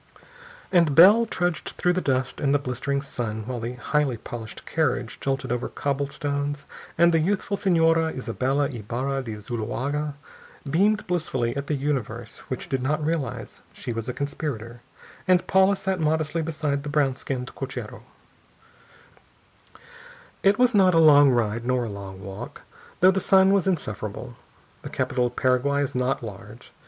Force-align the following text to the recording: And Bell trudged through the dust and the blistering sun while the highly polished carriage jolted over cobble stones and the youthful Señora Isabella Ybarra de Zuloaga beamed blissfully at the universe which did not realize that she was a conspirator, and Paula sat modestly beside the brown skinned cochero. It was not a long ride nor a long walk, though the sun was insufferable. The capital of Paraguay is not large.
And 0.71 0.95
Bell 0.95 1.27
trudged 1.27 1.73
through 1.77 1.93
the 1.93 2.01
dust 2.01 2.41
and 2.41 2.55
the 2.55 2.57
blistering 2.57 3.03
sun 3.03 3.43
while 3.45 3.59
the 3.59 3.73
highly 3.73 4.17
polished 4.17 4.65
carriage 4.65 5.19
jolted 5.19 5.51
over 5.51 5.69
cobble 5.69 6.09
stones 6.09 6.65
and 6.97 7.13
the 7.13 7.19
youthful 7.19 7.55
Señora 7.55 8.11
Isabella 8.17 8.67
Ybarra 8.67 9.21
de 9.21 9.35
Zuloaga 9.39 10.15
beamed 10.67 11.05
blissfully 11.05 11.55
at 11.55 11.67
the 11.67 11.75
universe 11.75 12.39
which 12.47 12.67
did 12.67 12.81
not 12.81 13.05
realize 13.05 13.59
that 13.69 13.77
she 13.79 13.93
was 13.93 14.09
a 14.09 14.13
conspirator, 14.13 14.81
and 15.27 15.45
Paula 15.45 15.75
sat 15.75 15.99
modestly 15.99 16.41
beside 16.41 16.81
the 16.81 16.89
brown 16.89 17.15
skinned 17.15 17.53
cochero. 17.53 18.01
It 20.41 20.57
was 20.57 20.73
not 20.73 20.95
a 20.95 20.97
long 20.97 21.29
ride 21.29 21.63
nor 21.63 21.83
a 21.83 21.89
long 21.89 22.23
walk, 22.23 22.63
though 23.01 23.11
the 23.11 23.19
sun 23.19 23.51
was 23.53 23.67
insufferable. 23.67 24.33
The 24.81 24.89
capital 24.89 25.27
of 25.27 25.35
Paraguay 25.35 25.83
is 25.83 25.93
not 25.93 26.23
large. 26.23 26.71